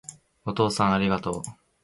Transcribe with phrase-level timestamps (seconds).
[0.45, 1.41] お父さんありがとう